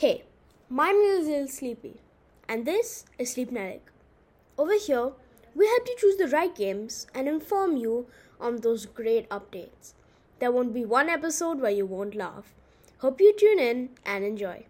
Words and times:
Hey, 0.00 0.22
my 0.70 0.92
name 0.92 1.20
is 1.20 1.28
Lil 1.28 1.46
Sleepy, 1.46 2.00
and 2.48 2.64
this 2.64 3.04
is 3.18 3.32
Sleepnetic. 3.32 3.82
Over 4.56 4.78
here, 4.78 5.12
we 5.54 5.66
help 5.66 5.86
you 5.88 5.94
choose 5.98 6.16
the 6.16 6.26
right 6.28 6.54
games 6.54 7.06
and 7.14 7.28
inform 7.28 7.76
you 7.76 8.06
on 8.40 8.62
those 8.62 8.86
great 8.86 9.28
updates. 9.28 9.92
There 10.38 10.50
won't 10.50 10.72
be 10.72 10.86
one 10.86 11.10
episode 11.10 11.60
where 11.60 11.70
you 11.70 11.84
won't 11.84 12.14
laugh. 12.14 12.54
Hope 13.00 13.20
you 13.20 13.34
tune 13.36 13.58
in 13.58 13.90
and 14.06 14.24
enjoy. 14.24 14.64